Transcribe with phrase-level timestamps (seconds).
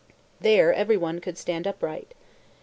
[0.39, 2.13] There every one could stand upright.